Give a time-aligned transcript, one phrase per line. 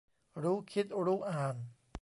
[0.43, 1.55] รู้คิดรู้อ่าน